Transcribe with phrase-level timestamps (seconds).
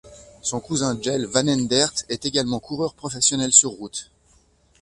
[0.41, 4.09] Son cousin Jelle Vanendert est également coureur professionnel sur route.